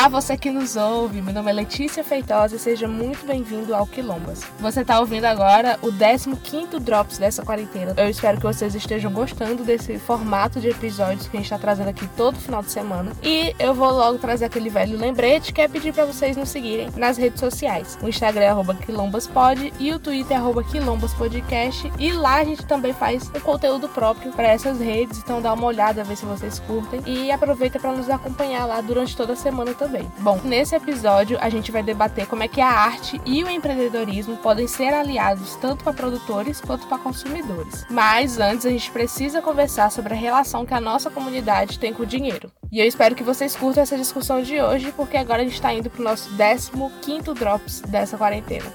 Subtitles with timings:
[0.00, 1.20] Olá, você que nos ouve.
[1.20, 4.40] Meu nome é Letícia Feitosa e seja muito bem-vindo ao Quilombas.
[4.58, 7.92] Você está ouvindo agora o 15º Drops dessa quarentena.
[7.98, 11.90] Eu espero que vocês estejam gostando desse formato de episódios que a gente está trazendo
[11.90, 13.12] aqui todo final de semana.
[13.22, 16.88] E eu vou logo trazer aquele velho lembrete que é pedir para vocês nos seguirem
[16.96, 17.98] nas redes sociais.
[18.02, 21.92] O Instagram é quilombaspod e o Twitter é quilombaspodcast.
[21.98, 25.66] E lá a gente também faz um conteúdo próprio para essas redes, então dá uma
[25.66, 27.02] olhada, ver se vocês curtem.
[27.04, 29.89] E aproveita para nos acompanhar lá durante toda a semana também.
[30.20, 34.36] Bom, nesse episódio a gente vai debater como é que a arte e o empreendedorismo
[34.36, 37.84] podem ser aliados tanto para produtores quanto para consumidores.
[37.90, 42.02] Mas antes a gente precisa conversar sobre a relação que a nossa comunidade tem com
[42.02, 42.50] o dinheiro.
[42.70, 45.72] E eu espero que vocês curtam essa discussão de hoje, porque agora a gente está
[45.72, 48.72] indo para o nosso 15 Drops dessa quarentena.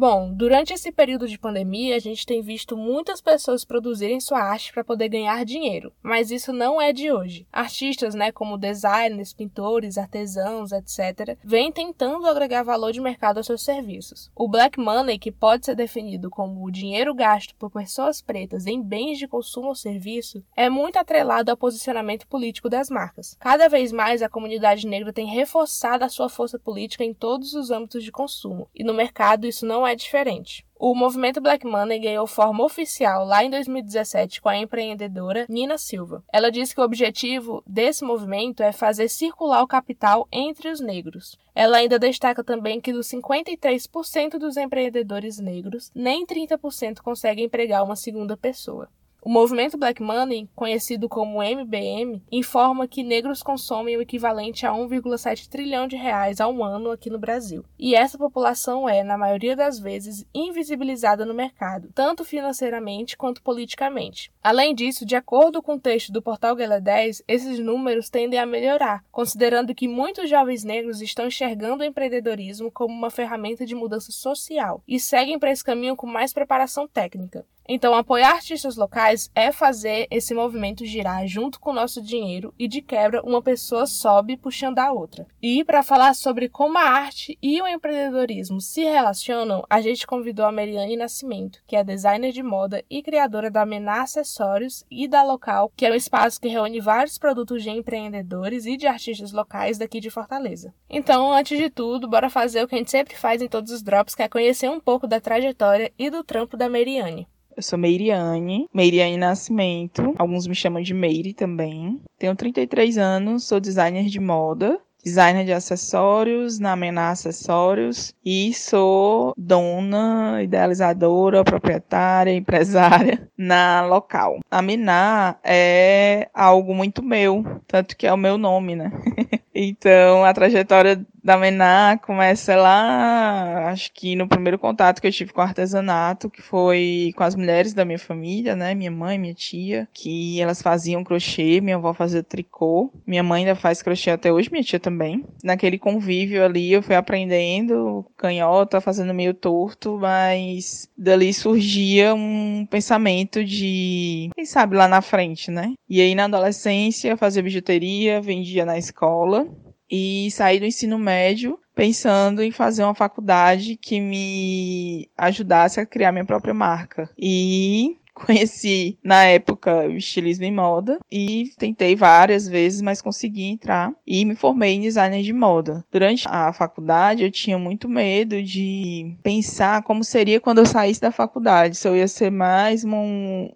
[0.00, 4.72] Bom, durante esse período de pandemia, a gente tem visto muitas pessoas produzirem sua arte
[4.72, 7.46] para poder ganhar dinheiro, mas isso não é de hoje.
[7.52, 13.62] Artistas, né, como designers, pintores, artesãos, etc., vêm tentando agregar valor de mercado aos seus
[13.62, 14.30] serviços.
[14.34, 18.80] O black money, que pode ser definido como o dinheiro gasto por pessoas pretas em
[18.80, 23.36] bens de consumo ou serviço, é muito atrelado ao posicionamento político das marcas.
[23.38, 27.70] Cada vez mais a comunidade negra tem reforçado a sua força política em todos os
[27.70, 30.64] âmbitos de consumo, e no mercado isso não é é diferente.
[30.78, 36.24] O movimento Black Money ganhou forma oficial lá em 2017 com a empreendedora Nina Silva.
[36.32, 41.36] Ela disse que o objetivo desse movimento é fazer circular o capital entre os negros.
[41.54, 47.96] Ela ainda destaca também que dos 53% dos empreendedores negros, nem 30% conseguem empregar uma
[47.96, 48.88] segunda pessoa.
[49.22, 55.46] O movimento Black Money, conhecido como MBM, informa que negros consomem o equivalente a 1,7
[55.46, 57.62] trilhão de reais ao ano aqui no Brasil.
[57.78, 64.32] E essa população é, na maioria das vezes, invisibilizada no mercado, tanto financeiramente quanto politicamente.
[64.42, 68.46] Além disso, de acordo com o texto do portal Gala 10, esses números tendem a
[68.46, 74.10] melhorar, considerando que muitos jovens negros estão enxergando o empreendedorismo como uma ferramenta de mudança
[74.12, 77.44] social e seguem para esse caminho com mais preparação técnica.
[77.72, 82.66] Então, apoiar artistas locais é fazer esse movimento girar junto com o nosso dinheiro e,
[82.66, 85.24] de quebra, uma pessoa sobe puxando a outra.
[85.40, 90.44] E para falar sobre como a arte e o empreendedorismo se relacionam, a gente convidou
[90.44, 95.22] a Mariane Nascimento, que é designer de moda e criadora da Mená Acessórios e da
[95.22, 99.78] Local, que é um espaço que reúne vários produtos de empreendedores e de artistas locais
[99.78, 100.74] daqui de Fortaleza.
[100.90, 103.80] Então, antes de tudo, bora fazer o que a gente sempre faz em todos os
[103.80, 107.28] drops, que é conhecer um pouco da trajetória e do trampo da Mariane.
[107.60, 110.14] Eu sou Meiriane, Meiriane Nascimento.
[110.16, 112.00] Alguns me chamam de Meire também.
[112.18, 119.32] Tenho 33 anos, sou designer de moda designer de acessórios na Mená Acessórios e sou
[119.36, 124.40] dona, idealizadora, proprietária, empresária na local.
[124.50, 128.92] A Mená é algo muito meu, tanto que é o meu nome, né?
[129.54, 135.32] então, a trajetória da Mená começa lá, acho que no primeiro contato que eu tive
[135.32, 138.74] com o artesanato, que foi com as mulheres da minha família, né?
[138.74, 143.54] Minha mãe, minha tia, que elas faziam crochê, minha avó fazia tricô, minha mãe ainda
[143.54, 145.24] faz crochê até hoje, minha tia também.
[145.42, 153.44] Naquele convívio ali eu fui aprendendo canhota, fazendo meio torto, mas dali surgia um pensamento
[153.44, 155.74] de, quem sabe lá na frente, né?
[155.88, 159.46] E aí na adolescência eu fazia bijuteria, vendia na escola
[159.90, 166.12] e saí do ensino médio pensando em fazer uma faculdade que me ajudasse a criar
[166.12, 167.10] minha própria marca.
[167.18, 167.96] E
[168.26, 174.24] Conheci na época o estilismo em moda e tentei várias vezes, mas consegui entrar e
[174.24, 175.84] me formei em designer de moda.
[175.90, 181.10] Durante a faculdade eu tinha muito medo de pensar como seria quando eu saísse da
[181.10, 182.98] faculdade, se eu ia ser mais uma,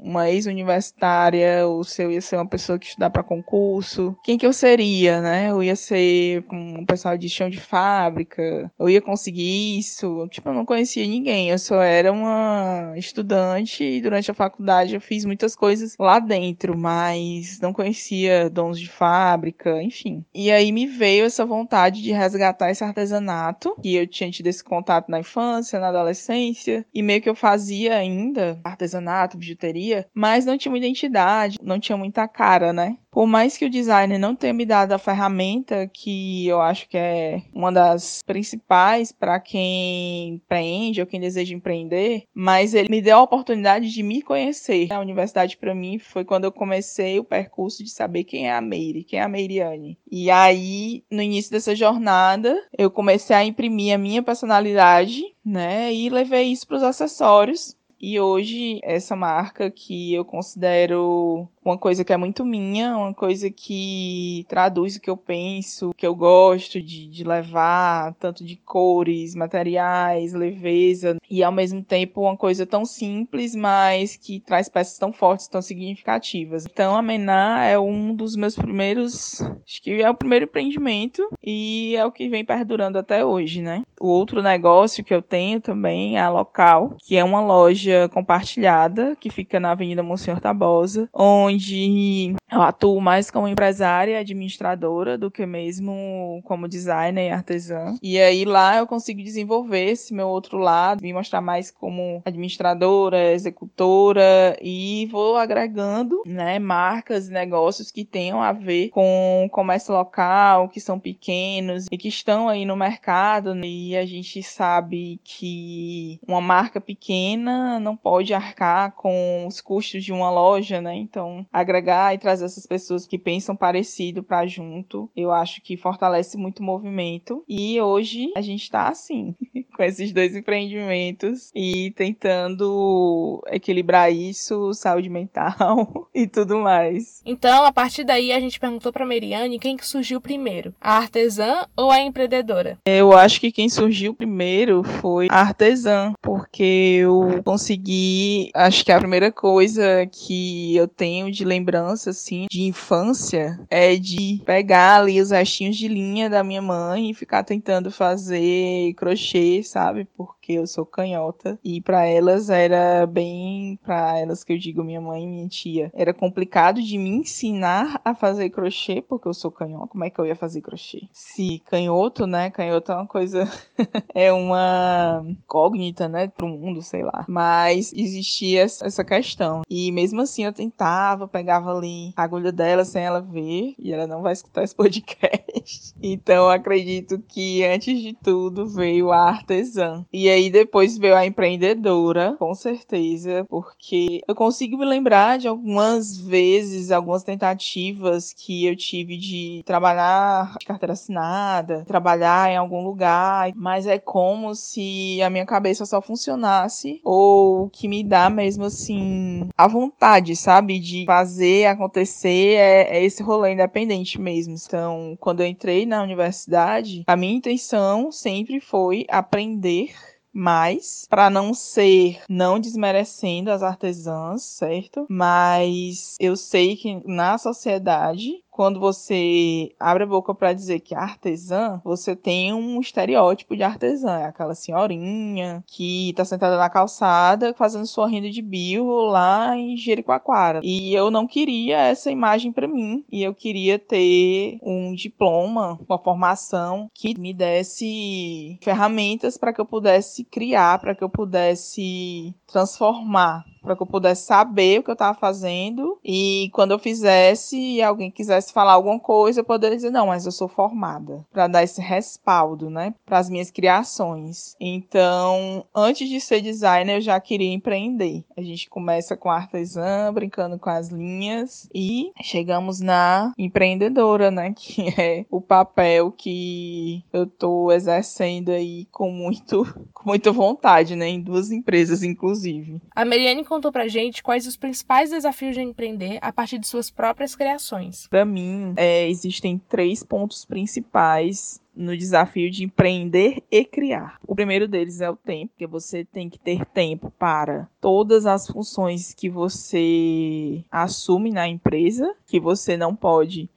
[0.01, 4.47] uma ex-universitária ou se eu ia ser uma pessoa que estudar para concurso, quem que
[4.47, 5.51] eu seria, né?
[5.51, 10.55] Eu ia ser um pessoal de chão de fábrica, eu ia conseguir isso, tipo, eu
[10.55, 15.25] não conhecia ninguém, eu só era uma estudante e durante a faculdade faculdade eu fiz
[15.25, 20.25] muitas coisas lá dentro, mas não conhecia dons de fábrica, enfim.
[20.33, 24.63] E aí me veio essa vontade de resgatar esse artesanato, que eu tinha tido esse
[24.63, 30.57] contato na infância, na adolescência, e meio que eu fazia ainda artesanato, bijuteria, mas não
[30.57, 32.97] tinha uma identidade, não tinha muita cara, né?
[33.15, 36.99] Por mais que o designer não tenha me dado a ferramenta que eu acho que
[36.99, 43.19] é uma das principais para quem empreende ou quem deseja empreender, mas ele me deu
[43.19, 44.93] a oportunidade de me conhecer.
[44.93, 48.61] A universidade para mim foi quando eu comecei o percurso de saber quem é a
[48.61, 49.97] Meire, quem é a Meiriane.
[50.11, 56.09] E aí, no início dessa jornada, eu comecei a imprimir a minha personalidade, né, e
[56.09, 57.77] levei isso para os acessórios
[58.07, 63.51] E hoje, essa marca que eu considero uma coisa que é muito minha, uma coisa
[63.51, 68.57] que traduz o que eu penso, o que eu gosto de, de levar, tanto de
[68.57, 74.99] cores, materiais, leveza, e ao mesmo tempo uma coisa tão simples, mas que traz peças
[74.99, 76.67] tão fortes, tão significativas.
[76.71, 81.97] Então a Mená é um dos meus primeiros, acho que é o primeiro empreendimento e
[81.97, 83.83] é o que vem perdurando até hoje, né?
[83.99, 89.17] O outro negócio que eu tenho também é a Local, que é uma loja compartilhada
[89.19, 95.31] que fica na Avenida Monsenhor Tabosa, onde eu atuo mais como empresária e administradora do
[95.31, 97.97] que mesmo como designer e artesã.
[98.03, 103.33] E aí lá eu consigo desenvolver esse meu outro lado, me mostrar mais como administradora,
[103.33, 110.69] executora e vou agregando, né, marcas e negócios que tenham a ver com comércio local,
[110.69, 113.67] que são pequenos e que estão aí no mercado né?
[113.67, 120.13] e a gente sabe que uma marca pequena não pode arcar com os custos de
[120.13, 120.95] uma loja, né?
[120.97, 126.37] Então, agregar e trazer essas pessoas que pensam parecido para junto, eu acho que fortalece
[126.37, 127.45] muito o movimento.
[127.49, 129.35] E hoje a gente está assim,
[129.77, 137.23] com esses dois empreendimentos e tentando equilibrar isso, saúde mental e tudo mais.
[137.27, 141.67] Então, a partir daí a gente perguntou para Meriane quem que surgiu primeiro, a artesã
[141.77, 142.79] ou a empreendedora?
[142.85, 148.99] Eu acho que quem surgiu primeiro foi a artesã, porque eu consegui, acho que a
[148.99, 155.31] primeira coisa que eu tenho de lembrança assim de infância é de pegar ali os
[155.31, 160.07] restinhos de linha da minha mãe e ficar tentando fazer crochê, sabe?
[160.15, 165.01] Porque eu sou canhota e para elas era bem, para elas que eu digo minha
[165.01, 169.51] mãe e minha tia, era complicado de me ensinar a fazer crochê porque eu sou
[169.51, 169.89] canhota.
[169.89, 171.09] Como é que eu ia fazer crochê?
[171.13, 172.51] Se canhoto, né?
[172.51, 173.49] Canhoto é uma coisa
[174.15, 177.25] é uma incógnita, né, pro mundo, sei lá.
[177.27, 179.63] Mas existia essa questão.
[179.69, 184.07] E mesmo assim eu tentava, pegava ali a agulha dela sem ela ver, e ela
[184.07, 185.95] não vai escutar esse podcast.
[186.03, 190.05] Então acredito que antes de tudo veio a artesã.
[190.13, 196.17] E aí depois veio a empreendedora, com certeza, porque eu consigo me lembrar de algumas
[196.17, 203.53] vezes, algumas tentativas que eu tive de trabalhar de carteira assinada, trabalhar em algum lugar,
[203.55, 209.49] mas é como se a minha cabeça só funcionasse ou que me dá mesmo assim
[209.57, 214.55] a vontade, sabe, de fazer acontecer é, é esse rolê independente mesmo.
[214.55, 219.93] Então, quando eu entrei na universidade, a minha intenção sempre foi aprender
[220.35, 225.07] mais para não ser não desmerecendo as artesãs, certo?
[225.09, 230.99] Mas eu sei que na sociedade quando você abre a boca para dizer que é
[230.99, 234.21] artesã, você tem um estereótipo de artesã.
[234.21, 239.77] É aquela senhorinha que tá sentada na calçada fazendo sua renda de bio lá em
[239.77, 240.61] Jericoacoara.
[240.63, 243.05] E eu não queria essa imagem para mim.
[243.11, 249.67] E eu queria ter um diploma, uma formação que me desse ferramentas para que eu
[249.67, 254.95] pudesse criar, para que eu pudesse transformar para que eu pudesse saber o que eu
[254.95, 259.91] estava fazendo e quando eu fizesse e alguém quisesse falar alguma coisa, eu poderia dizer
[259.91, 264.55] não, mas eu sou formada, para dar esse respaldo, né, para as minhas criações.
[264.61, 268.25] Então, antes de ser designer, eu já queria empreender.
[268.37, 274.89] A gente começa com artesã, brincando com as linhas e chegamos na empreendedora, né, que
[275.01, 281.21] é o papel que eu tô exercendo aí com muito com muita vontade, né, em
[281.21, 282.81] duas empresas inclusive.
[282.95, 286.91] A Mariane contou pra gente quais os principais desafios de empreender a partir de suas
[286.91, 288.09] próprias criações.
[288.09, 294.19] Para mim, é, existem três pontos principais no desafio de empreender e criar.
[294.27, 298.47] O primeiro deles é o tempo, que você tem que ter tempo para todas as
[298.47, 303.49] funções que você assume na empresa, que você não pode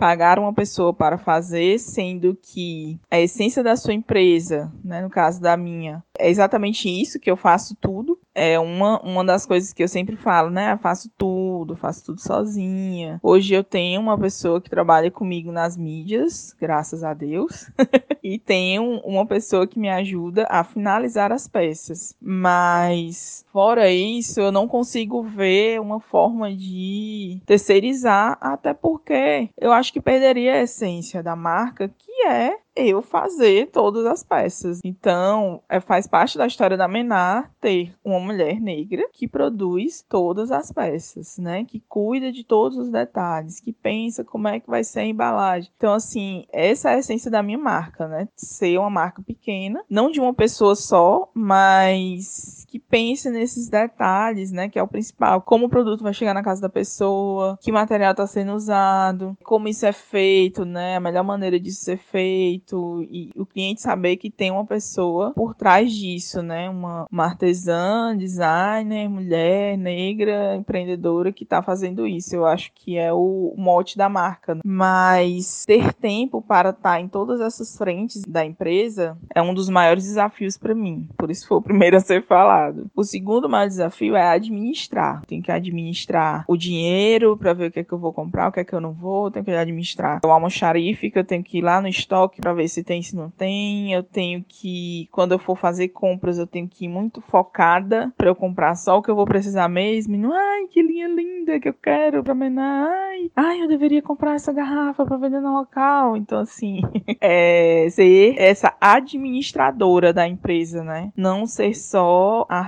[0.00, 5.42] pagar uma pessoa para fazer, sendo que a essência da sua empresa, né, no caso
[5.42, 8.18] da minha, é exatamente isso que eu faço tudo.
[8.34, 10.72] É uma, uma das coisas que eu sempre falo, né?
[10.72, 13.18] Eu faço tudo, faço tudo sozinha.
[13.22, 17.70] Hoje eu tenho uma pessoa que trabalha comigo nas mídias, graças a Deus,
[18.22, 22.14] e tenho uma pessoa que me ajuda a finalizar as peças.
[22.20, 29.92] Mas fora isso, eu não consigo ver uma forma de terceirizar, até porque eu acho
[29.92, 34.80] que perderia a essência da marca, que é eu fazer todas as peças.
[34.84, 40.50] Então, é, faz parte da história da Menar ter uma mulher negra que produz todas
[40.50, 41.64] as peças, né?
[41.64, 45.70] Que cuida de todos os detalhes, que pensa como é que vai ser a embalagem.
[45.76, 48.28] Então, assim, essa é a essência da minha marca, né?
[48.36, 54.68] Ser uma marca pequena, não de uma pessoa só, mas que pense nesses detalhes, né,
[54.68, 55.40] que é o principal.
[55.40, 59.66] Como o produto vai chegar na casa da pessoa, que material está sendo usado, como
[59.66, 64.30] isso é feito, né, a melhor maneira disso ser feito e o cliente saber que
[64.30, 71.44] tem uma pessoa por trás disso, né, uma, uma artesã, designer, mulher, negra, empreendedora que
[71.44, 72.36] está fazendo isso.
[72.36, 74.54] Eu acho que é o mote da marca.
[74.54, 74.60] Né?
[74.64, 79.70] Mas ter tempo para estar tá em todas essas frentes da empresa é um dos
[79.70, 81.08] maiores desafios para mim.
[81.16, 82.90] Por isso foi o primeiro a ser falado.
[82.94, 85.22] O segundo maior desafio é administrar.
[85.26, 88.52] Tem que administrar o dinheiro para ver o que é que eu vou comprar, o
[88.52, 89.30] que é que eu não vou.
[89.30, 92.68] Tenho que administrar o almoxarife, que eu tenho que ir lá no estoque para ver
[92.68, 93.92] se tem, se não tem.
[93.92, 98.28] Eu tenho que, quando eu for fazer compras, eu tenho que ir muito focada para
[98.28, 100.14] eu comprar só o que eu vou precisar mesmo.
[100.14, 102.88] E não, ai, que linha linda que eu quero para menar.
[102.88, 106.16] Ai, ai, eu deveria comprar essa garrafa para vender no local.
[106.16, 106.80] Então, assim,
[107.20, 111.12] é ser essa administradora da empresa, né?
[111.16, 112.60] Não ser só a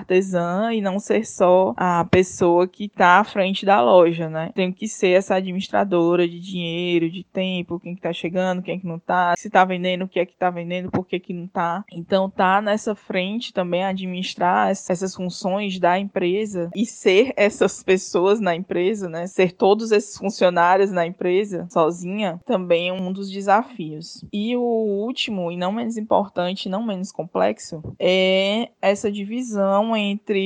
[0.73, 4.51] e não ser só a pessoa que tá à frente da loja, né?
[4.55, 8.87] Tenho que ser essa administradora de dinheiro, de tempo, quem que tá chegando, quem que
[8.87, 11.47] não tá, se tá vendendo, o que é que tá vendendo, por que que não
[11.47, 11.85] tá.
[11.93, 18.55] Então, tá nessa frente também administrar essas funções da empresa e ser essas pessoas na
[18.55, 19.27] empresa, né?
[19.27, 24.25] Ser todos esses funcionários na empresa sozinha também é um dos desafios.
[24.33, 30.42] E o último, e não menos importante, não menos complexo, é essa divisão entre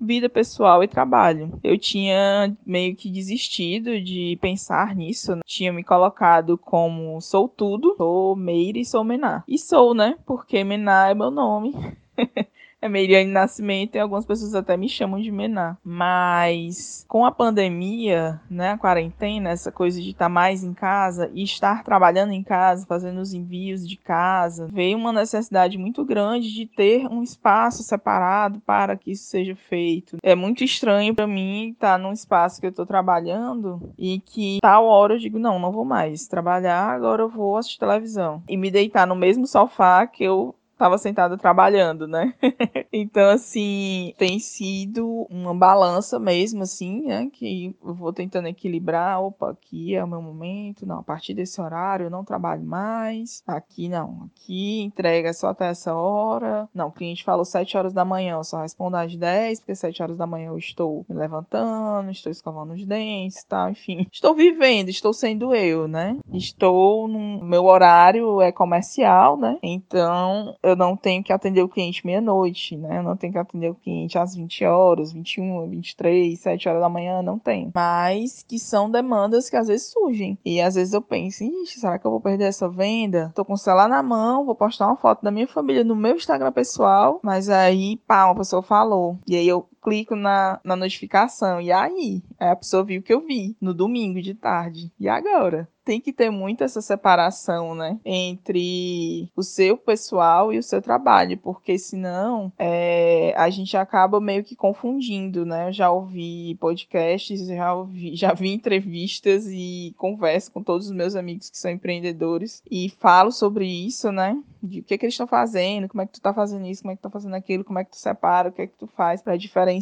[0.00, 1.58] vida pessoal e trabalho.
[1.62, 5.42] Eu tinha meio que desistido de pensar nisso, né?
[5.44, 9.42] tinha me colocado como sou tudo, sou Meire e sou Mená.
[9.48, 10.16] E sou, né?
[10.26, 11.74] Porque Mená é meu nome.
[12.80, 15.76] é Meiriane Nascimento e algumas pessoas até me chamam de Mená.
[15.84, 21.42] Mas com a pandemia, né, a quarentena, essa coisa de estar mais em casa e
[21.42, 26.66] estar trabalhando em casa, fazendo os envios de casa, veio uma necessidade muito grande de
[26.66, 30.16] ter um espaço separado para que isso seja feito.
[30.22, 34.86] É muito estranho para mim estar num espaço que eu estou trabalhando e que tal
[34.86, 38.42] hora eu digo, não, não vou mais trabalhar, agora eu vou assistir televisão.
[38.48, 42.32] E me deitar no mesmo sofá que eu estava sentada trabalhando, né?
[42.92, 47.28] então, assim, tem sido uma balança mesmo, assim, né?
[47.32, 49.20] Que eu vou tentando equilibrar.
[49.20, 50.86] Opa, aqui é o meu momento.
[50.86, 53.42] Não, a partir desse horário eu não trabalho mais.
[53.46, 54.30] Aqui não.
[54.30, 56.68] Aqui entrega só até essa hora.
[56.72, 60.02] Não, o cliente falou 7 horas da manhã, eu só respondo às 10, porque 7
[60.02, 64.06] horas da manhã eu estou me levantando, estou escovando os dentes, tal, enfim.
[64.12, 66.16] Estou vivendo, estou sendo eu, né?
[66.32, 69.58] Estou no meu horário é comercial, né?
[69.62, 72.98] Então, eu não tenho que atender o cliente meia-noite, né?
[72.98, 76.88] Eu não tenho que atender o cliente às 20 horas, 21, 23, 7 horas da
[76.88, 77.70] manhã, não tem.
[77.74, 80.38] Mas que são demandas que às vezes surgem.
[80.44, 83.32] E às vezes eu penso, Ixi, será que eu vou perder essa venda?
[83.34, 86.16] Tô com o celular na mão, vou postar uma foto da minha família no meu
[86.16, 89.18] Instagram pessoal, mas aí, pá, uma pessoa falou.
[89.26, 91.60] E aí eu clico na, na notificação.
[91.60, 92.22] E aí?
[92.38, 94.92] Aí a pessoa viu que eu vi no domingo de tarde.
[94.98, 95.68] E agora?
[95.88, 97.98] tem que ter muito essa separação, né?
[98.04, 104.44] Entre o seu pessoal e o seu trabalho, porque senão é, a gente acaba meio
[104.44, 105.68] que confundindo, né?
[105.68, 111.16] Eu já ouvi podcasts, já, ouvi, já vi entrevistas e converso com todos os meus
[111.16, 114.38] amigos que são empreendedores e falo sobre isso, né?
[114.62, 116.82] De o que, é que eles estão fazendo, como é que tu tá fazendo isso,
[116.82, 118.66] como é que tu tá fazendo aquilo, como é que tu separa, o que é
[118.66, 119.77] que tu faz para diferenciar.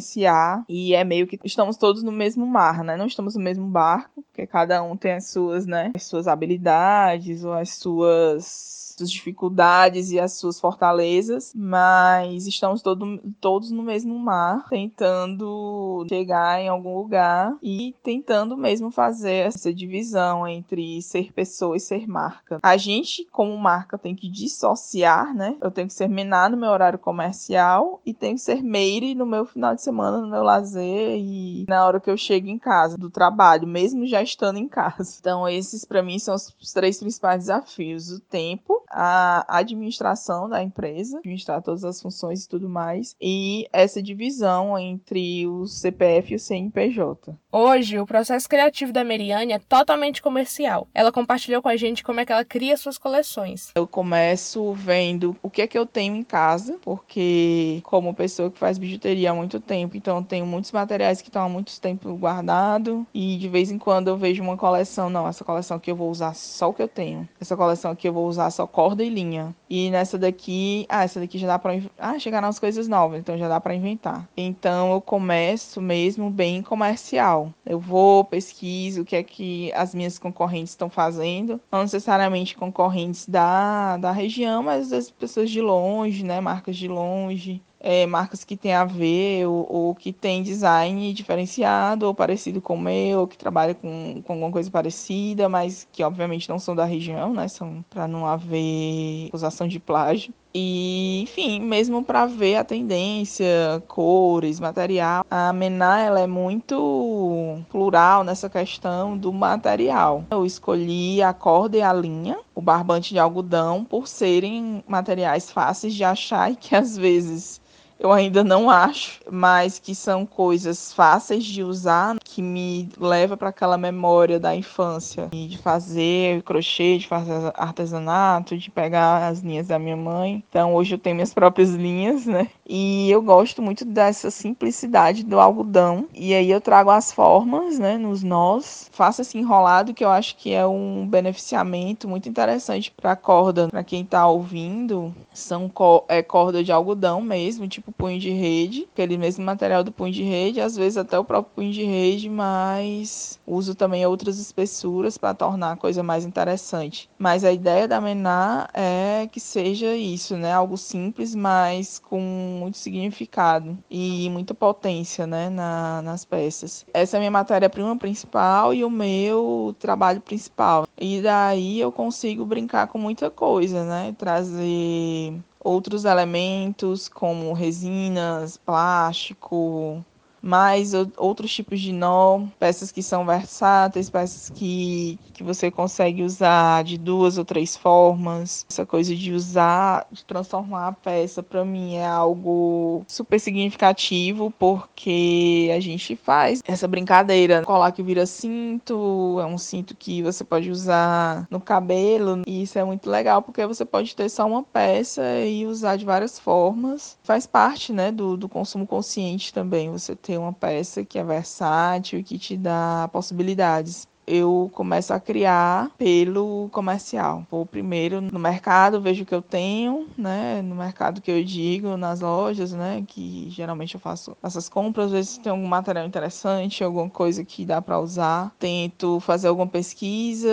[0.69, 2.95] E é meio que estamos todos no mesmo mar, né?
[2.95, 5.91] Não estamos no mesmo barco, porque cada um tem as suas, né?
[5.95, 13.19] as suas habilidades ou as suas suas dificuldades e as suas fortalezas, mas estamos todo,
[13.39, 20.47] todos no mesmo mar, tentando chegar em algum lugar e tentando mesmo fazer essa divisão
[20.47, 22.59] entre ser pessoa e ser marca.
[22.63, 25.55] A gente, como marca, tem que dissociar, né?
[25.61, 29.25] Eu tenho que ser Mená no meu horário comercial e tenho que ser Meire no
[29.25, 32.97] meu final de semana, no meu lazer e na hora que eu chego em casa
[32.97, 35.17] do trabalho, mesmo já estando em casa.
[35.19, 41.17] Então, esses para mim são os três principais desafios: o tempo, a administração da empresa,
[41.17, 46.39] administrar todas as funções e tudo mais, e essa divisão entre o CPF e o
[46.39, 47.35] CNPJ.
[47.51, 50.87] Hoje, o processo criativo da Meriane é totalmente comercial.
[50.93, 53.71] Ela compartilhou com a gente como é que ela cria suas coleções.
[53.75, 58.59] Eu começo vendo o que é que eu tenho em casa, porque como pessoa que
[58.59, 62.13] faz bijuteria há muito tempo, então eu tenho muitos materiais que estão há muito tempo
[62.15, 65.95] guardados e de vez em quando eu vejo uma coleção, não, essa coleção aqui eu
[65.95, 67.27] vou usar só o que eu tenho.
[67.39, 69.53] Essa coleção aqui eu vou usar só corda e linha.
[69.69, 73.37] E nessa daqui, ah, essa daqui já dá para ah, chegar nas coisas novas, então
[73.37, 74.29] já dá para inventar.
[74.37, 77.53] Então eu começo mesmo bem comercial.
[77.65, 83.27] Eu vou, pesquiso o que é que as minhas concorrentes estão fazendo, não necessariamente concorrentes
[83.27, 87.61] da, da região, mas das pessoas de longe, né, marcas de longe.
[87.79, 92.75] É, marcas que tem a ver ou, ou, que tem design diferenciado ou parecido com
[92.75, 96.75] o meu, ou que trabalha com, com alguma coisa parecida, mas que obviamente não são
[96.75, 97.47] da região, né?
[97.47, 100.33] São para não haver acusação de plágio.
[100.59, 103.45] E, enfim, mesmo para ver a tendência,
[103.87, 110.23] cores, material, a Mená ela é muito plural nessa questão do material.
[110.31, 115.93] Eu escolhi a corda e a linha, o barbante de algodão, por serem materiais fáceis
[115.93, 117.61] de achar e que às vezes
[117.99, 123.49] eu ainda não acho, mas que são coisas fáceis de usar, que me leva para
[123.49, 129.79] aquela memória da infância, de fazer crochê, de fazer artesanato, de pegar as linhas da
[129.79, 130.43] minha mãe.
[130.49, 132.49] Então hoje eu tenho minhas próprias linhas, né?
[132.67, 136.07] E eu gosto muito dessa simplicidade do algodão.
[136.13, 140.35] E aí eu trago as formas, né, nos nós, faço esse enrolado que eu acho
[140.35, 145.13] que é um beneficiamento muito interessante para corda, para quem está ouvindo.
[145.33, 145.71] São
[146.07, 150.23] é corda de algodão mesmo, tipo punho de rede, aquele mesmo material do punho de
[150.23, 155.33] rede, às vezes até o próprio punho de rede, mas uso também outras espessuras para
[155.33, 157.09] tornar a coisa mais interessante.
[157.17, 162.19] Mas a ideia da mená é que seja isso, né, algo simples, mas com
[162.59, 166.85] muito significado e muita potência né, na, nas peças.
[166.93, 170.87] Essa é a minha matéria-prima principal e o meu trabalho principal.
[170.97, 174.15] E daí eu consigo brincar com muita coisa, né?
[174.17, 175.33] Trazer
[175.67, 180.03] outros elementos como resinas, plástico,
[180.47, 186.83] mais outros tipos de nó, peças que são versáteis, peças que, que você consegue usar
[186.83, 188.65] de duas ou três formas.
[188.69, 195.69] Essa coisa de usar, de transformar a peça, para mim é algo super significativo, porque
[195.75, 197.63] a gente faz essa brincadeira.
[197.63, 202.79] Colar que vira cinto, é um cinto que você pode usar no cabelo, e isso
[202.79, 207.17] é muito legal, porque você pode ter só uma peça e usar de várias formas.
[207.23, 212.23] Faz parte, né, do, do consumo consciente também, você ter uma peça que é versátil
[212.23, 217.47] que te dá possibilidades eu começo a criar pelo comercial.
[217.49, 220.61] Vou primeiro no mercado, vejo o que eu tenho, né?
[220.61, 223.03] No mercado que eu digo, nas lojas, né?
[223.07, 227.65] Que geralmente eu faço essas compras, às vezes tem algum material interessante, alguma coisa que
[227.65, 228.53] dá para usar.
[228.59, 230.51] Tento fazer alguma pesquisa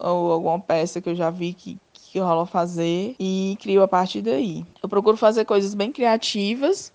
[0.00, 1.78] ou alguma peça que eu já vi que
[2.12, 4.66] que rola fazer e crio a partir daí.
[4.82, 6.92] Eu procuro fazer coisas bem criativas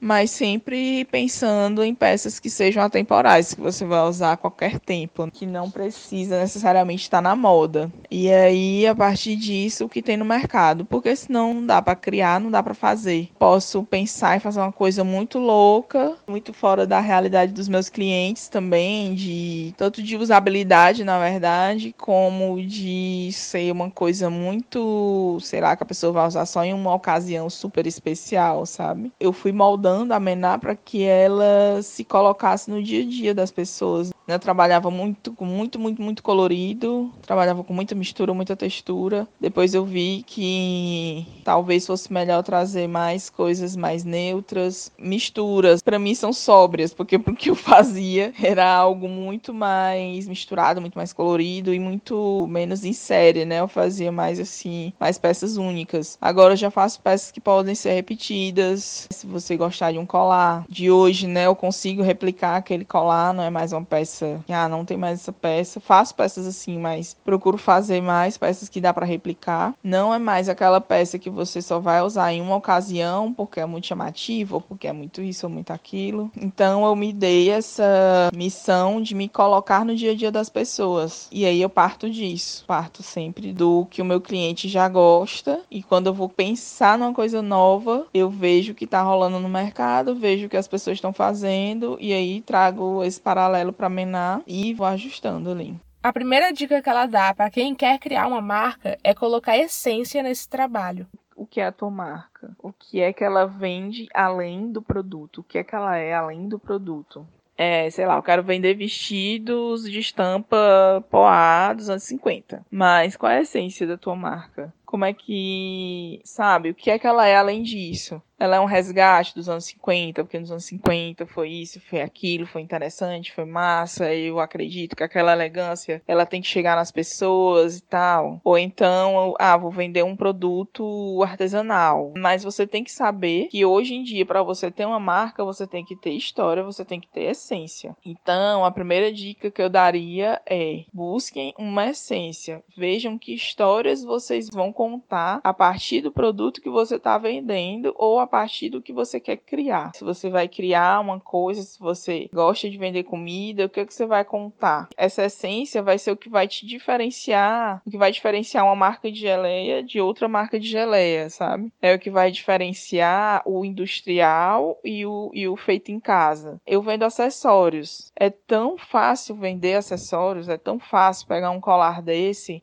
[0.00, 5.30] mas sempre pensando em peças que sejam atemporais, que você vai usar a qualquer tempo,
[5.30, 7.92] que não precisa necessariamente estar na moda.
[8.10, 11.94] E aí, a partir disso, o que tem no mercado, porque senão não dá para
[11.94, 13.28] criar, não dá para fazer.
[13.38, 18.48] Posso pensar em fazer uma coisa muito louca, muito fora da realidade dos meus clientes
[18.48, 25.76] também, de tanto de usabilidade, na verdade, como de ser uma coisa muito, sei lá,
[25.76, 29.12] que a pessoa vai usar só em uma ocasião super especial, sabe?
[29.20, 33.34] Eu fui moldando ajudando a Mená para que ela se colocasse no dia a dia
[33.34, 34.10] das pessoas.
[34.26, 39.26] Eu trabalhava muito, com muito, muito, muito colorido, trabalhava com muita mistura, muita textura.
[39.40, 45.82] Depois eu vi que talvez fosse melhor trazer mais coisas mais neutras, misturas.
[45.82, 50.96] Para mim são sóbrias, porque o que eu fazia era algo muito mais misturado, muito
[50.96, 53.60] mais colorido e muito menos em série, né?
[53.60, 56.16] Eu fazia mais assim, mais peças únicas.
[56.20, 59.08] Agora eu já faço peças que podem ser repetidas.
[59.10, 63.42] Se você gostar de um colar de hoje, né, eu consigo replicar aquele colar, não
[63.42, 65.80] é mais uma peça ah, não tem mais essa peça.
[65.80, 69.74] Faço peças assim, mas procuro fazer mais peças que dá para replicar.
[69.82, 73.66] Não é mais aquela peça que você só vai usar em uma ocasião porque é
[73.66, 76.30] muito chamativo, ou porque é muito isso ou muito aquilo.
[76.36, 81.28] Então eu me dei essa missão de me colocar no dia a dia das pessoas.
[81.30, 82.64] E aí eu parto disso.
[82.66, 85.60] Parto sempre do que o meu cliente já gosta.
[85.70, 89.48] E quando eu vou pensar numa coisa nova, eu vejo o que tá rolando no
[89.48, 89.69] mercado,
[90.14, 94.00] vejo o que as pessoas estão fazendo e aí trago esse paralelo para mim
[94.46, 95.78] e vou ajustando ali.
[96.02, 100.22] A primeira dica que ela dá para quem quer criar uma marca é colocar essência
[100.22, 101.06] nesse trabalho.
[101.36, 102.50] O que é a tua marca?
[102.58, 105.38] O que é que ela vende além do produto?
[105.38, 107.26] O que é que ela é além do produto?
[107.56, 112.64] É, sei lá, eu quero vender vestidos de estampa Poá dos anos 50.
[112.70, 114.72] Mas qual é a essência da tua marca?
[114.90, 118.20] Como é que, sabe, o que é que ela é além disso?
[118.40, 122.46] ela é um resgate dos anos 50, porque nos anos 50 foi isso, foi aquilo,
[122.46, 127.76] foi interessante, foi massa, eu acredito que aquela elegância, ela tem que chegar nas pessoas
[127.76, 128.40] e tal.
[128.42, 133.94] Ou então, ah, vou vender um produto artesanal, mas você tem que saber que hoje
[133.94, 137.08] em dia para você ter uma marca, você tem que ter história, você tem que
[137.08, 137.94] ter essência.
[138.02, 142.62] Então, a primeira dica que eu daria é: busquem uma essência.
[142.74, 148.18] Vejam que histórias vocês vão contar a partir do produto que você está vendendo ou
[148.18, 149.92] a partir do que você quer criar.
[149.94, 153.84] Se você vai criar uma coisa, se você gosta de vender comida, o que, é
[153.84, 154.88] que você vai contar?
[154.96, 159.12] Essa essência vai ser o que vai te diferenciar, o que vai diferenciar uma marca
[159.12, 161.70] de geleia de outra marca de geleia, sabe?
[161.82, 166.58] É o que vai diferenciar o industrial e o, e o feito em casa.
[166.66, 168.10] Eu vendo acessórios.
[168.16, 172.62] É tão fácil vender acessórios, é tão fácil pegar um colar desse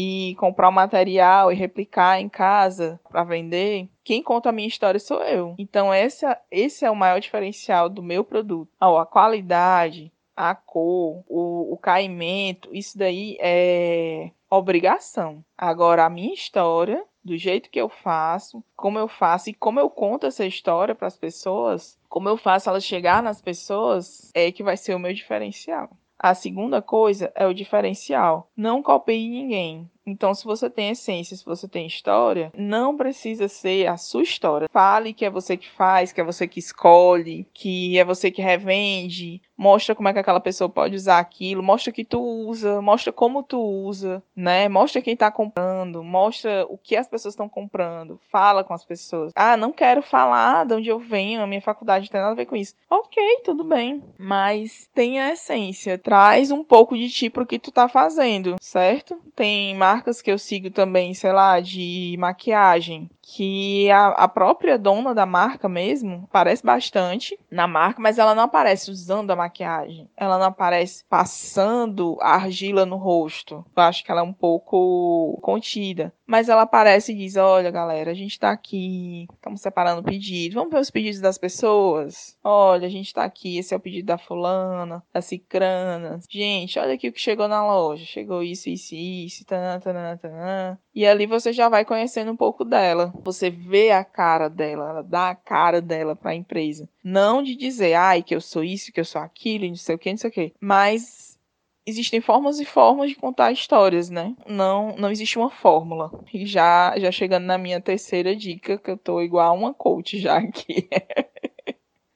[0.00, 5.00] e comprar o material e replicar em casa para vender, quem conta a minha história
[5.00, 5.56] sou eu.
[5.58, 8.70] Então essa, esse é o maior diferencial do meu produto.
[8.80, 15.44] Oh, a qualidade, a cor, o, o caimento, isso daí é obrigação.
[15.56, 19.90] Agora a minha história, do jeito que eu faço, como eu faço e como eu
[19.90, 24.62] conto essa história para as pessoas, como eu faço ela chegar nas pessoas, é que
[24.62, 25.90] vai ser o meu diferencial.
[26.18, 28.50] A segunda coisa é o diferencial.
[28.56, 29.88] Não copie ninguém.
[30.08, 34.68] Então, se você tem essência, se você tem história, não precisa ser a sua história.
[34.72, 38.40] Fale que é você que faz, que é você que escolhe, que é você que
[38.40, 39.42] revende.
[39.56, 43.42] Mostra como é que aquela pessoa pode usar aquilo, mostra que tu usa, mostra como
[43.42, 44.68] tu usa, né?
[44.68, 49.32] Mostra quem tá comprando, mostra o que as pessoas estão comprando, fala com as pessoas.
[49.34, 52.36] Ah, não quero falar de onde eu venho, a minha faculdade não tem nada a
[52.36, 52.74] ver com isso.
[52.88, 54.02] Ok, tudo bem.
[54.16, 59.20] Mas tem a essência, traz um pouco de ti pro que tu tá fazendo, certo?
[59.34, 64.78] Tem marcas marcas que eu sigo também, sei lá, de maquiagem, que a, a própria
[64.78, 70.08] dona da marca mesmo aparece bastante na marca, mas ela não aparece usando a maquiagem.
[70.16, 73.66] Ela não aparece passando a argila no rosto.
[73.76, 76.10] Eu acho que ela é um pouco contida.
[76.26, 80.54] Mas ela aparece e diz: Olha, galera, a gente tá aqui, estamos separando pedidos.
[80.54, 82.36] Vamos ver os pedidos das pessoas?
[82.44, 86.20] Olha, a gente tá aqui, esse é o pedido da fulana, da cicrana.
[86.28, 88.04] Gente, olha aqui o que chegou na loja.
[88.04, 90.78] Chegou isso, isso, isso, tanã, tanã, tanã.
[90.98, 93.14] E ali você já vai conhecendo um pouco dela.
[93.22, 96.88] Você vê a cara dela, ela dá a cara dela para a empresa.
[97.04, 99.98] Não de dizer, ai, que eu sou isso, que eu sou aquilo, não sei o
[99.98, 100.52] que, não sei o que.
[100.60, 101.38] Mas
[101.86, 104.34] existem formas e formas de contar histórias, né?
[104.44, 106.10] Não, não existe uma fórmula.
[106.34, 110.38] E já, já chegando na minha terceira dica, que eu tô igual uma coach já
[110.42, 110.88] aqui.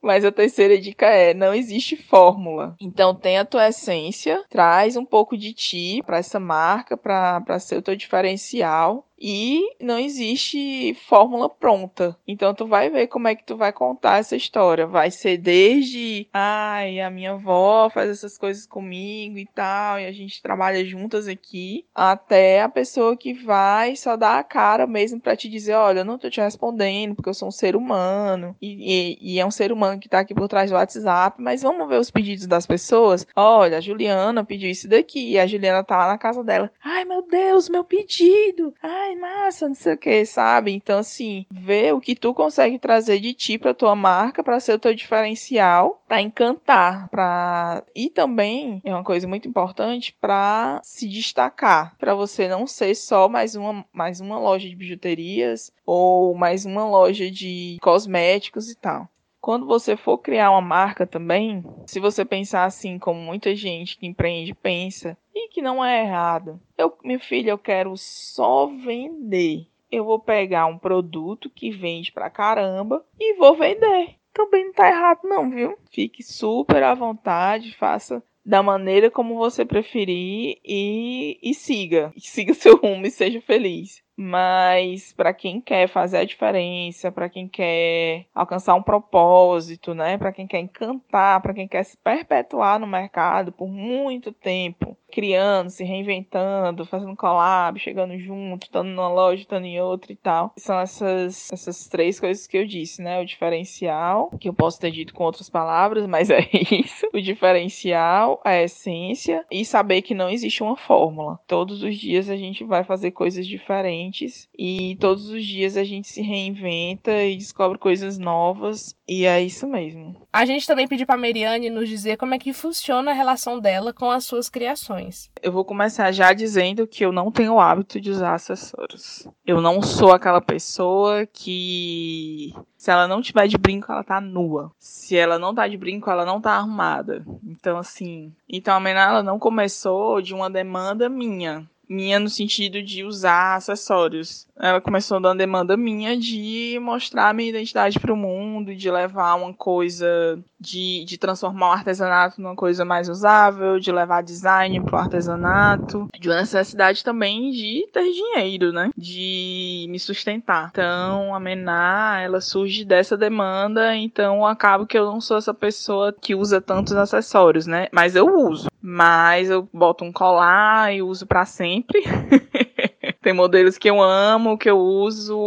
[0.02, 2.76] Mas a terceira dica é: não existe fórmula.
[2.80, 7.76] Então, tem a tua essência, traz um pouco de ti para essa marca, para ser
[7.76, 12.16] o teu diferencial e não existe fórmula pronta.
[12.26, 14.84] Então tu vai ver como é que tu vai contar essa história.
[14.84, 20.12] Vai ser desde, ai, a minha avó faz essas coisas comigo e tal, e a
[20.12, 25.36] gente trabalha juntas aqui, até a pessoa que vai só dar a cara mesmo para
[25.36, 29.18] te dizer, olha, eu não tô te respondendo porque eu sou um ser humano e,
[29.20, 31.88] e, e é um ser humano que tá aqui por trás do WhatsApp, mas vamos
[31.88, 33.24] ver os pedidos das pessoas.
[33.36, 36.70] Olha, a Juliana pediu isso daqui, e a Juliana tá lá na casa dela.
[36.82, 38.74] Ai, meu Deus, meu pedido.
[38.82, 40.72] Ai, ai, massa, não sei o que, sabe?
[40.72, 44.74] Então, assim, ver o que tu consegue trazer de ti pra tua marca, para ser
[44.74, 51.08] o teu diferencial, para encantar, para e também é uma coisa muito importante para se
[51.08, 56.64] destacar, para você não ser só mais uma mais uma loja de bijuterias ou mais
[56.64, 59.08] uma loja de cosméticos e tal
[59.42, 64.06] quando você for criar uma marca também, se você pensar assim como muita gente que
[64.06, 66.60] empreende pensa, e que não é errado.
[66.78, 69.66] Eu, minha filha, eu quero só vender.
[69.90, 74.14] Eu vou pegar um produto que vende pra caramba e vou vender.
[74.32, 75.76] Também não tá errado não, viu?
[75.90, 82.12] Fique super à vontade, faça da maneira como você preferir e, e siga.
[82.16, 84.01] Siga seu rumo e seja feliz.
[84.16, 90.32] Mas para quem quer fazer a diferença, para quem quer alcançar um propósito, né, para
[90.32, 95.84] quem quer encantar, para quem quer se perpetuar no mercado por muito tempo, criando, se
[95.84, 100.52] reinventando, fazendo collab, chegando junto, estando numa loja, estando em outra e tal.
[100.56, 103.20] São essas, essas três coisas que eu disse, né?
[103.20, 107.06] O diferencial, que eu posso ter dito com outras palavras, mas é isso.
[107.12, 111.38] O diferencial, a essência e saber que não existe uma fórmula.
[111.46, 116.08] Todos os dias a gente vai fazer coisas diferentes e todos os dias a gente
[116.08, 120.16] se reinventa e descobre coisas novas e é isso mesmo.
[120.32, 123.92] A gente também pediu para Mariane nos dizer como é que funciona a relação dela
[123.92, 125.01] com as suas criações.
[125.42, 129.26] Eu vou começar já dizendo que eu não tenho o hábito de usar acessórios.
[129.46, 134.72] Eu não sou aquela pessoa que se ela não tiver de brinco, ela tá nua.
[134.78, 137.24] Se ela não tá de brinco, ela não tá arrumada.
[137.44, 143.04] Então assim, então a Menala não começou de uma demanda minha minha no sentido de
[143.04, 144.46] usar acessórios.
[144.58, 149.52] Ela começou dando demanda minha de mostrar minha identidade para o mundo, de levar uma
[149.52, 154.98] coisa, de, de transformar o artesanato numa coisa mais usável, de levar design para o
[154.98, 158.90] artesanato, de uma necessidade também de ter dinheiro, né?
[158.96, 160.68] De me sustentar.
[160.70, 166.12] Então, a Mená, ela surge dessa demanda, então acabo que eu não sou essa pessoa
[166.12, 167.88] que usa tantos acessórios, né?
[167.92, 168.71] Mas eu uso.
[168.82, 172.02] Mas eu boto um colar e uso para sempre.
[173.22, 175.38] Tem modelos que eu amo, que eu uso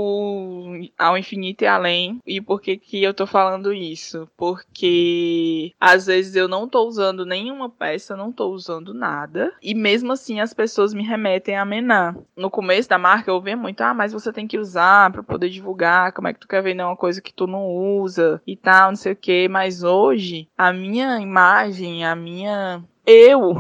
[0.97, 2.21] ao infinito e além.
[2.25, 4.29] E por que que eu tô falando isso?
[4.37, 9.51] Porque às vezes eu não tô usando nenhuma peça, não tô usando nada.
[9.61, 12.15] E mesmo assim as pessoas me remetem a Mená.
[12.35, 15.49] No começo da marca eu ouvia muito, ah, mas você tem que usar para poder
[15.49, 18.91] divulgar, como é que tu quer vender uma coisa que tu não usa e tal,
[18.91, 19.49] não sei o que.
[19.49, 23.55] Mas hoje, a minha imagem, a minha eu,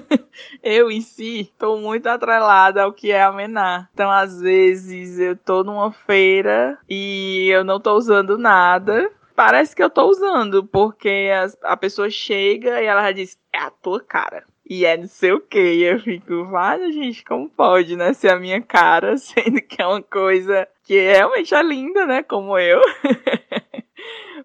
[0.62, 3.88] eu em si, estou muito atrelada ao que é a Mená.
[3.92, 9.10] Então, às vezes, eu tô numa feira e eu não tô usando nada.
[9.34, 13.58] Parece que eu tô usando, porque a, a pessoa chega e ela já diz, é
[13.58, 14.44] a tua cara.
[14.68, 15.58] E é não sei o que.
[15.58, 18.12] Eu fico, vale, gente, como pode, né?
[18.12, 22.22] Ser a minha cara, sendo que é uma coisa que realmente é linda, né?
[22.22, 22.80] Como eu.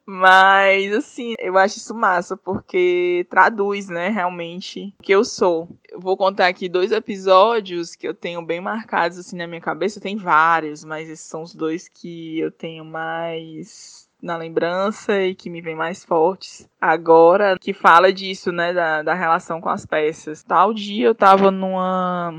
[0.05, 5.69] Mas, assim, eu acho isso massa, porque traduz, né, realmente o que eu sou.
[5.89, 9.99] Eu vou contar aqui dois episódios que eu tenho bem marcados, assim, na minha cabeça.
[9.99, 15.49] Tem vários, mas esses são os dois que eu tenho mais na lembrança e que
[15.49, 20.41] me vem mais fortes agora, que fala disso, né, da, da relação com as peças.
[20.41, 22.33] Tal dia eu tava numa,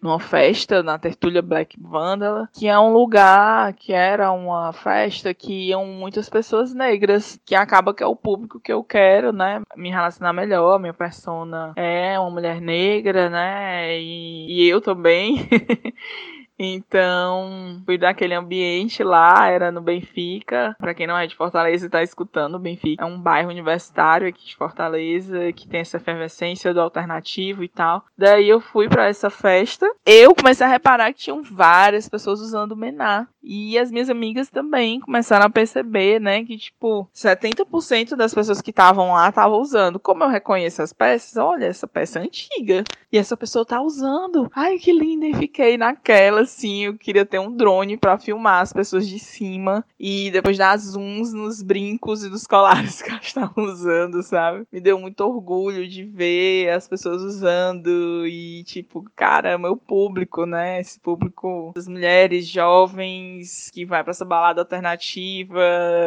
[0.00, 5.68] numa festa na Tertúlia Black Vandala, que é um lugar que era uma festa que
[5.68, 9.90] iam muitas pessoas negras, que acaba que é o público que eu quero, né, me
[9.90, 15.48] relacionar melhor, minha persona é uma mulher negra, né, e, e eu também.
[16.58, 20.74] Então, fui daquele ambiente lá, era no Benfica.
[20.78, 24.44] Para quem não é de Fortaleza e tá escutando, Benfica é um bairro universitário aqui
[24.46, 28.04] de Fortaleza que tem essa efervescência do alternativo e tal.
[28.16, 29.88] Daí eu fui para essa festa.
[30.04, 33.28] Eu comecei a reparar que tinham várias pessoas usando o Mená.
[33.42, 38.70] E as minhas amigas também começaram a perceber, né, que tipo, 70% das pessoas que
[38.70, 39.98] estavam lá estavam usando.
[39.98, 42.84] Como eu reconheço as peças, olha, essa peça é antiga.
[43.10, 44.50] E essa pessoa tá usando.
[44.54, 45.26] Ai, que linda!
[45.26, 49.84] E fiquei naquela assim, eu queria ter um drone para filmar as pessoas de cima
[49.98, 54.66] e depois dar zooms nos brincos e nos colares que elas estavam usando, sabe?
[54.72, 60.80] Me deu muito orgulho de ver as pessoas usando e, tipo, cara, meu público, né?
[60.80, 65.60] Esse público das mulheres jovens que vai para essa balada alternativa,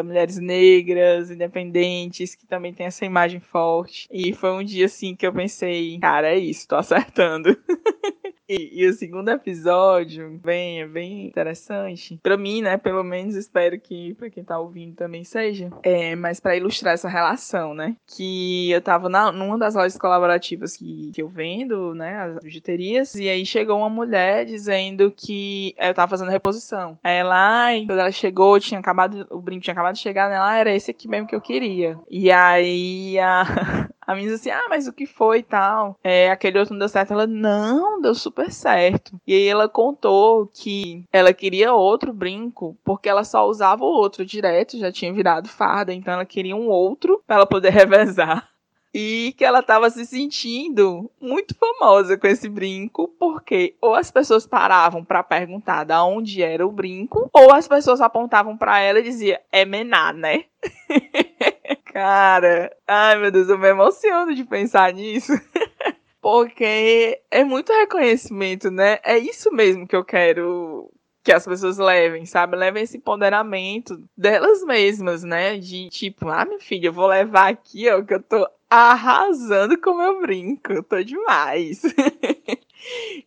[0.04, 4.08] mulheres negras, independentes, que também tem essa imagem forte.
[4.12, 7.56] E foi um dia assim que eu pensei, cara, é isso, tô acertando.
[8.52, 12.20] E, e, o segundo episódio bem, é bem interessante.
[12.22, 12.76] Para mim, né?
[12.76, 15.70] Pelo menos espero que para quem tá ouvindo também seja.
[15.82, 17.96] É, mas para ilustrar essa relação, né?
[18.06, 22.18] Que eu tava na, numa das lojas colaborativas que, que eu vendo, né?
[22.18, 23.16] As bijuterias.
[23.16, 27.00] E aí chegou uma mulher dizendo que eu tava fazendo reposição.
[27.02, 30.76] Aí ai, quando ela chegou, tinha acabado, o brinco tinha acabado de chegar nela, era
[30.76, 31.98] esse aqui mesmo que eu queria.
[32.10, 35.98] E aí a, A menina assim, ah, mas o que foi e tal?
[36.04, 37.14] É, aquele outro não deu certo.
[37.14, 39.20] Ela, não, deu super certo.
[39.26, 44.26] E aí ela contou que ela queria outro brinco porque ela só usava o outro
[44.26, 48.52] direto, já tinha virado farda, então ela queria um outro para ela poder revezar
[48.94, 54.46] e que ela estava se sentindo muito famosa com esse brinco, porque ou as pessoas
[54.46, 59.04] paravam para perguntar de onde era o brinco, ou as pessoas apontavam para ela e
[59.04, 60.46] diziam: "É Mená, né?"
[61.92, 65.34] Cara, ai meu Deus, eu me emociono de pensar nisso.
[66.22, 69.00] Porque é muito reconhecimento, né?
[69.04, 70.90] É isso mesmo que eu quero
[71.24, 72.56] que as pessoas levem, sabe?
[72.56, 75.58] Levem esse empoderamento delas mesmas, né?
[75.58, 79.94] De tipo, ah, minha filha, eu vou levar aqui, ó, que eu tô arrasando com
[79.96, 81.82] meu brinco, eu tô demais.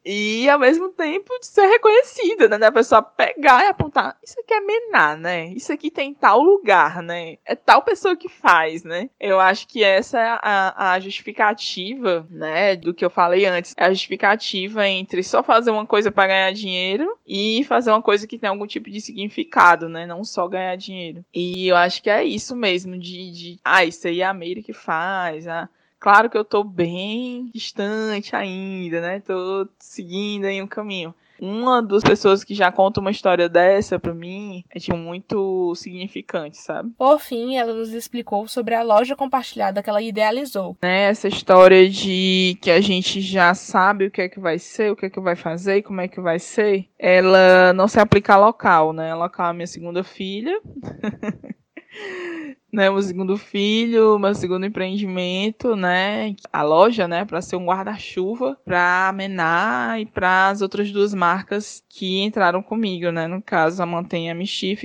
[0.04, 2.58] E ao mesmo tempo de ser reconhecida, né?
[2.58, 5.48] Da pessoa pegar e apontar, isso aqui é Mená, né?
[5.48, 7.36] Isso aqui tem tal lugar, né?
[7.44, 9.10] É tal pessoa que faz, né?
[9.18, 12.76] Eu acho que essa é a, a justificativa, né?
[12.76, 13.74] Do que eu falei antes.
[13.76, 18.26] É a justificativa entre só fazer uma coisa para ganhar dinheiro e fazer uma coisa
[18.26, 20.06] que tem algum tipo de significado, né?
[20.06, 21.24] Não só ganhar dinheiro.
[21.34, 24.62] E eu acho que é isso mesmo, de, de ah, isso aí é a Meire
[24.62, 25.68] que faz, ah,
[26.04, 29.20] Claro que eu tô bem distante ainda, né?
[29.20, 34.14] Tô seguindo aí um caminho uma das pessoas que já conta uma história dessa para
[34.14, 36.90] mim é tipo, muito significante, sabe?
[36.96, 40.76] Por fim, ela nos explicou sobre a loja compartilhada que ela idealizou.
[40.80, 44.92] Né, essa história de que a gente já sabe o que é que vai ser,
[44.92, 48.34] o que é que vai fazer, como é que vai ser, ela não se aplica
[48.34, 49.12] a local, né?
[49.14, 50.60] Local é minha segunda filha.
[52.74, 58.58] né, meu segundo filho, meu segundo empreendimento, né, a loja, né, para ser um guarda-chuva
[58.64, 63.86] para Mená e para as outras duas marcas que entraram comigo, né, no caso a
[63.86, 64.34] Mantenha e a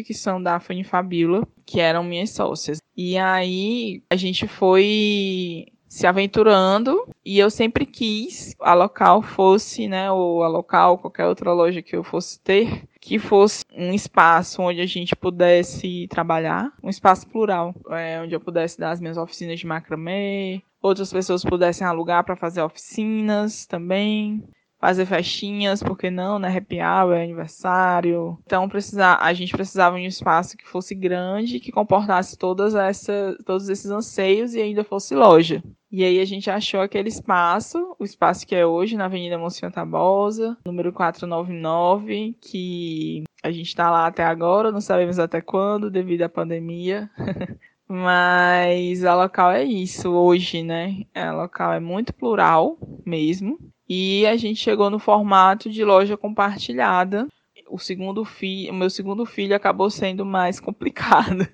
[0.04, 2.80] que são da e Fabíola, que eram minhas sócias.
[2.96, 10.12] E aí a gente foi se aventurando e eu sempre quis a local fosse, né,
[10.12, 14.80] ou a local, qualquer outra loja que eu fosse ter, que fosse um espaço onde
[14.80, 19.60] a gente pudesse trabalhar, um espaço plural, é, onde eu pudesse dar as minhas oficinas
[19.60, 24.44] de macramê, outras pessoas pudessem alugar para fazer oficinas também,
[24.80, 26.58] fazer festinhas, porque não, né?
[26.58, 28.38] Happy hour, aniversário.
[28.46, 33.38] Então precisa, a gente precisava de um espaço que fosse grande, que comportasse todas essa,
[33.46, 35.62] todos esses anseios e ainda fosse loja.
[35.92, 39.74] E aí a gente achou aquele espaço, o espaço que é hoje na Avenida Monsenhor
[39.74, 46.22] Tabosa, número 499, que a gente está lá até agora, não sabemos até quando, devido
[46.22, 47.10] à pandemia.
[47.92, 51.06] Mas a local é isso hoje, né?
[51.16, 53.58] A local é muito plural mesmo.
[53.90, 57.28] E a gente chegou no formato de loja compartilhada.
[57.68, 61.48] O segundo filho, o meu segundo filho acabou sendo mais complicado.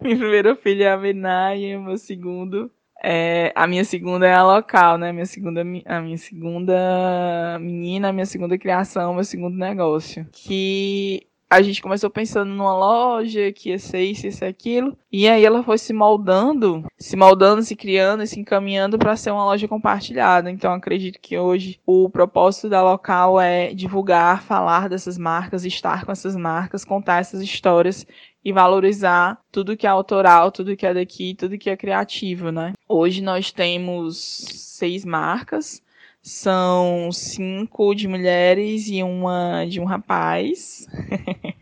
[0.00, 2.70] minha primeira filha é a Menai e meu segundo
[3.02, 5.10] é, a minha segunda é a local, né?
[5.10, 10.26] Minha segunda, a minha segunda menina, a minha segunda criação, meu segundo negócio.
[10.30, 14.96] Que a gente começou pensando numa loja que ia ser isso, isso aquilo.
[15.10, 19.32] E aí ela foi se moldando, se moldando, se criando e se encaminhando para ser
[19.32, 20.48] uma loja compartilhada.
[20.48, 26.12] Então acredito que hoje o propósito da local é divulgar, falar dessas marcas, estar com
[26.12, 28.06] essas marcas, contar essas histórias
[28.44, 32.74] e valorizar tudo que é autoral, tudo que é daqui, tudo que é criativo, né?
[32.88, 35.82] Hoje nós temos seis marcas
[36.22, 40.86] são cinco de mulheres e uma de um rapaz.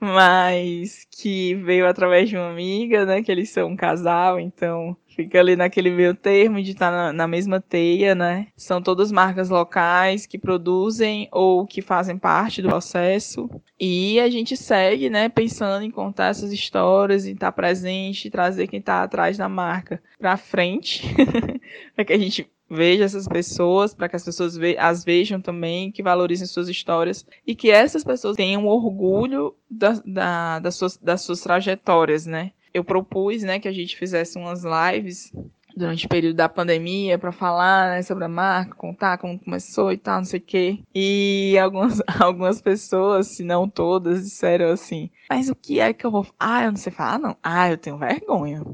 [0.00, 3.22] Mas que veio através de uma amiga, né?
[3.22, 7.12] Que eles são um casal, então fica ali naquele meio termo de estar tá na,
[7.12, 8.48] na, mesma teia, né?
[8.56, 13.48] São todas marcas locais que produzem ou que fazem parte do processo.
[13.78, 18.80] E a gente segue, né, pensando em contar essas histórias, em estar presente, trazer quem
[18.80, 21.14] está atrás da marca para frente,
[21.94, 25.92] para que a gente veja essas pessoas, para que as pessoas ve as vejam também,
[25.92, 31.20] que valorizem suas histórias e que essas pessoas tenham orgulho da, da, das, suas, das
[31.20, 32.52] suas trajetórias, né?
[32.72, 35.30] Eu propus, né, que a gente fizesse umas lives
[35.76, 39.98] durante o período da pandemia para falar né, sobre a marca, contar como começou e
[39.98, 40.78] tal, não sei o quê.
[40.94, 46.10] E algumas, algumas pessoas, se não todas, disseram assim: Mas o que é que eu
[46.10, 46.26] vou.
[46.40, 47.36] Ah, eu não sei falar, não.
[47.42, 48.64] Ah, eu tenho vergonha.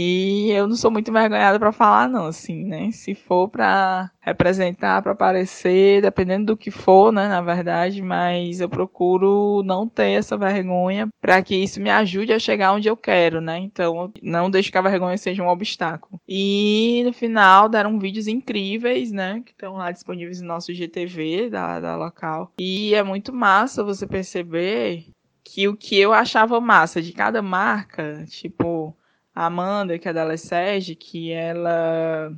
[0.00, 2.92] E eu não sou muito envergonhada para falar, não, assim, né?
[2.92, 8.68] Se for para representar, para aparecer, dependendo do que for, né, na verdade, mas eu
[8.68, 13.40] procuro não ter essa vergonha para que isso me ajude a chegar onde eu quero,
[13.40, 13.58] né?
[13.58, 16.20] Então, não deixe que a vergonha seja um obstáculo.
[16.28, 21.80] E no final deram vídeos incríveis, né, que estão lá disponíveis no nosso GTV da,
[21.80, 22.52] da local.
[22.60, 25.06] E é muito massa você perceber
[25.42, 28.94] que o que eu achava massa de cada marca, tipo,
[29.38, 32.32] a Amanda, que é da Lesege, que ela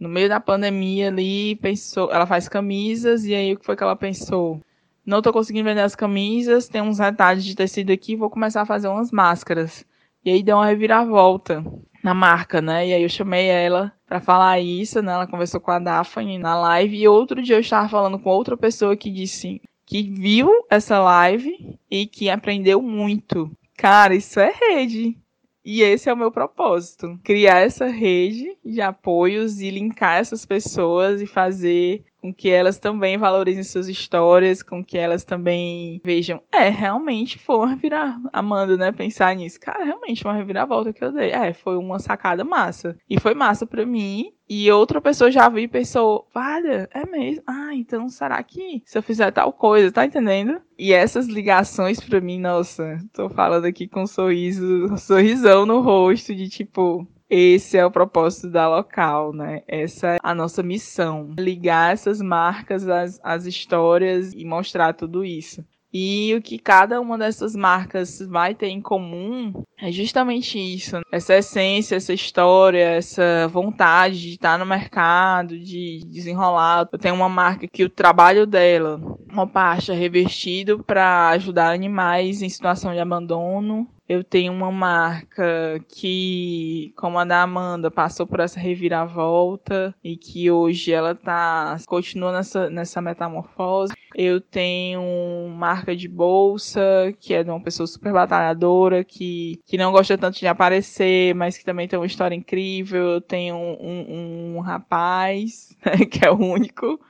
[0.00, 3.82] no meio da pandemia ali pensou, ela faz camisas e aí o que foi que
[3.82, 4.58] ela pensou?
[5.04, 8.66] Não tô conseguindo vender as camisas, tem uns retalhos de tecido aqui, vou começar a
[8.66, 9.84] fazer umas máscaras.
[10.24, 11.62] E aí deu uma reviravolta
[12.02, 12.88] na marca, né?
[12.88, 15.12] E aí eu chamei ela para falar isso, né?
[15.12, 18.56] Ela conversou com a Daphne na live e outro dia eu estava falando com outra
[18.56, 23.50] pessoa que disse que viu essa live e que aprendeu muito.
[23.76, 25.18] Cara, isso é rede.
[25.64, 31.22] E esse é o meu propósito: criar essa rede de apoios e linkar essas pessoas
[31.22, 36.70] e fazer com que elas também valorizem suas histórias, com que elas também vejam, é,
[36.70, 39.60] realmente foi uma virar Amanda, né, pensar nisso.
[39.60, 41.32] Cara, realmente uma reviravolta que eu dei.
[41.32, 42.96] É, foi uma sacada massa.
[43.10, 44.32] E foi massa para mim.
[44.48, 47.42] E outra pessoa já viu e pensou, vale, é mesmo?
[47.46, 50.62] Ah, então será que se eu fizer tal coisa, tá entendendo?
[50.78, 55.80] E essas ligações para mim, nossa, tô falando aqui com um sorriso, um sorrisão no
[55.80, 57.06] rosto de tipo,
[57.36, 59.62] esse é o propósito da local, né?
[59.66, 61.34] Essa é a nossa missão.
[61.36, 65.64] Ligar essas marcas às, às histórias e mostrar tudo isso.
[65.92, 71.36] E o que cada uma dessas marcas vai ter em comum é justamente isso, essa
[71.36, 76.88] essência, essa história, essa vontade de estar no mercado, de desenrolar.
[76.92, 82.42] Eu tenho uma marca que o trabalho dela, uma parte é revertido para ajudar animais
[82.42, 88.40] em situação de abandono eu tenho uma marca que, como a da Amanda, passou por
[88.40, 93.94] essa reviravolta e que hoje ela tá continua nessa, nessa metamorfose.
[94.14, 96.80] Eu tenho marca de bolsa,
[97.18, 101.56] que é de uma pessoa super batalhadora, que, que não gosta tanto de aparecer, mas
[101.56, 103.14] que também tem uma história incrível.
[103.14, 107.00] Eu tenho um, um, um rapaz, né, que é o único,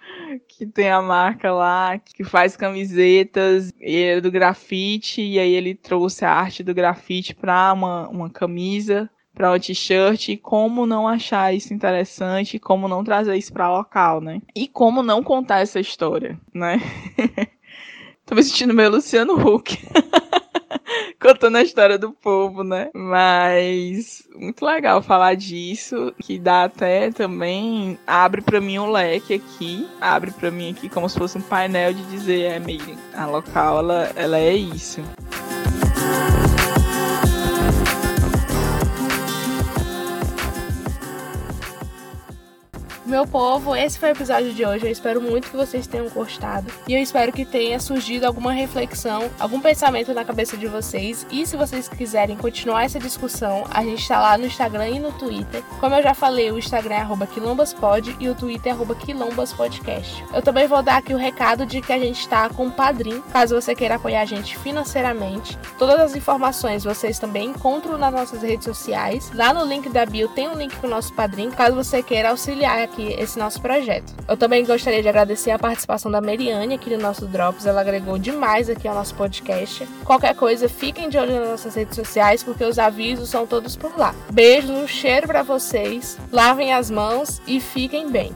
[0.49, 5.75] que tem a marca lá, que faz camisetas, ele é do grafite, e aí ele
[5.75, 11.09] trouxe a arte do grafite grafite para uma, uma camisa, para uma t-shirt, como não
[11.09, 14.43] achar isso interessante, como não trazer isso para local, né?
[14.55, 16.81] E como não contar essa história, né?
[18.27, 19.79] Tô me sentindo meio Luciano Huck.
[21.21, 22.91] contando a história do povo, né?
[22.95, 29.89] Mas muito legal falar disso, que dá até também abre para mim um leque aqui,
[30.01, 33.79] abre para mim aqui como se fosse um painel de dizer é meio a local
[33.79, 35.01] ela, ela é isso.
[43.15, 44.87] Meu povo, esse foi o episódio de hoje.
[44.87, 46.67] Eu espero muito que vocês tenham gostado.
[46.89, 51.25] E eu espero que tenha surgido alguma reflexão, algum pensamento na cabeça de vocês.
[51.31, 55.13] E se vocês quiserem continuar essa discussão, a gente está lá no Instagram e no
[55.13, 55.63] Twitter.
[55.79, 60.25] Como eu já falei, o Instagram é quilombaspod e o Twitter é quilombaspodcast.
[60.35, 63.23] Eu também vou dar aqui o recado de que a gente está com o Padrim,
[63.33, 65.57] caso você queira apoiar a gente financeiramente.
[65.79, 69.31] Todas as informações vocês também encontram nas nossas redes sociais.
[69.33, 72.31] Lá no link da bio tem um link para o nosso Padrim, caso você queira
[72.31, 74.13] auxiliar aqui esse nosso projeto.
[74.29, 78.19] Eu também gostaria de agradecer a participação da Meriane aqui no nosso Drops, ela agregou
[78.19, 79.87] demais aqui ao nosso podcast.
[80.05, 83.97] Qualquer coisa, fiquem de olho nas nossas redes sociais, porque os avisos são todos por
[83.99, 84.15] lá.
[84.31, 88.33] Beijo, um cheiro para vocês, lavem as mãos e fiquem bem.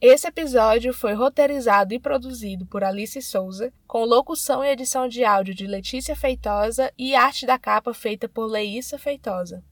[0.00, 5.52] Esse episódio foi roteirizado e produzido por Alice Souza, com locução e edição de áudio
[5.52, 9.60] de Letícia Feitosa e arte da capa feita por Leíssa Feitosa.